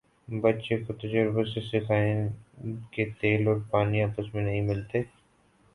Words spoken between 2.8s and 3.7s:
کہ تیل اور